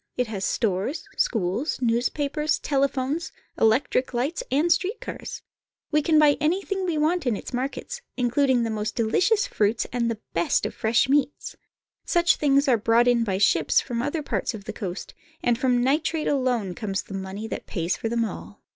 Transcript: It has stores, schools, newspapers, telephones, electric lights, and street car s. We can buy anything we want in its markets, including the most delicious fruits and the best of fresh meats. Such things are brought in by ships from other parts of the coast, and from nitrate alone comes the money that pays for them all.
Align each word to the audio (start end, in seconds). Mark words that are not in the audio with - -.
It 0.17 0.25
has 0.25 0.43
stores, 0.43 1.03
schools, 1.15 1.79
newspapers, 1.79 2.57
telephones, 2.57 3.31
electric 3.55 4.15
lights, 4.15 4.41
and 4.49 4.71
street 4.73 4.99
car 4.99 5.17
s. 5.21 5.43
We 5.91 6.01
can 6.01 6.17
buy 6.17 6.37
anything 6.41 6.87
we 6.87 6.97
want 6.97 7.27
in 7.27 7.35
its 7.35 7.53
markets, 7.53 8.01
including 8.17 8.63
the 8.63 8.71
most 8.71 8.95
delicious 8.95 9.45
fruits 9.45 9.85
and 9.93 10.09
the 10.09 10.19
best 10.33 10.65
of 10.65 10.73
fresh 10.73 11.07
meats. 11.07 11.55
Such 12.03 12.37
things 12.37 12.67
are 12.67 12.77
brought 12.77 13.07
in 13.07 13.23
by 13.23 13.37
ships 13.37 13.79
from 13.79 14.01
other 14.01 14.23
parts 14.23 14.55
of 14.55 14.63
the 14.63 14.73
coast, 14.73 15.13
and 15.43 15.55
from 15.55 15.83
nitrate 15.83 16.27
alone 16.27 16.73
comes 16.73 17.03
the 17.03 17.13
money 17.13 17.47
that 17.49 17.67
pays 17.67 17.95
for 17.95 18.09
them 18.09 18.25
all. 18.25 18.63